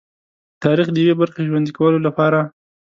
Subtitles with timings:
[0.53, 2.39] د تاریخ د یوې برخې ژوندي کولو لپاره.